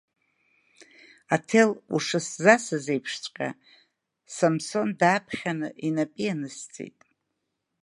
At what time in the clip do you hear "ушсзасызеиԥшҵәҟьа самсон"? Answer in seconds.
1.95-4.89